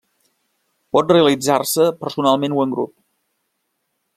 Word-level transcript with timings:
Pot 0.95 1.13
realitzar-se 1.15 1.85
personalment 2.07 2.57
o 2.57 2.65
en 2.65 2.73
grup. 2.79 2.95